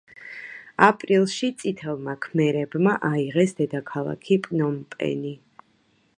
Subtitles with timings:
[0.85, 5.37] აპრილში წითელმა ქმერებმა აიღეს დედაქალაქი პნომპენი.